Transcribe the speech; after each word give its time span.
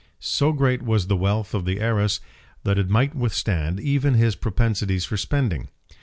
So 0.17 0.51
great 0.51 0.81
was 0.81 1.05
the 1.05 1.15
wealth 1.15 1.53
of 1.53 1.63
the 1.63 1.79
heiress 1.79 2.21
that 2.63 2.79
it 2.79 2.89
might 2.89 3.13
withstand 3.13 3.79
even 3.79 4.15
his 4.15 4.33
propensities 4.35 5.05
for 5.05 5.15
spending. 5.15 5.67